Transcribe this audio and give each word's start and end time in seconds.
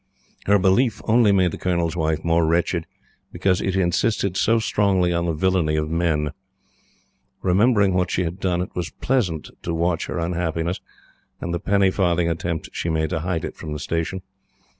Her 0.47 0.57
belief 0.57 0.99
only 1.05 1.31
made 1.31 1.51
the 1.51 1.59
Colonel's 1.59 1.95
Wife 1.95 2.23
more 2.25 2.47
wretched, 2.47 2.87
because 3.31 3.61
it 3.61 3.75
insisted 3.75 4.35
so 4.35 4.57
strongly 4.57 5.13
on 5.13 5.27
the 5.27 5.31
villainy 5.33 5.75
of 5.75 5.91
men. 5.91 6.31
Remembering 7.43 7.93
what 7.93 8.09
she 8.09 8.23
had 8.23 8.39
done, 8.39 8.63
it 8.63 8.73
was 8.75 8.89
pleasant 8.89 9.51
to 9.61 9.75
watch 9.75 10.07
her 10.07 10.17
unhappiness, 10.17 10.81
and 11.39 11.53
the 11.53 11.59
penny 11.59 11.91
farthing 11.91 12.29
attempts 12.31 12.69
she 12.73 12.89
made 12.89 13.11
to 13.11 13.19
hide 13.19 13.45
it 13.45 13.55
from 13.55 13.73
the 13.73 13.77
Station. 13.79 14.23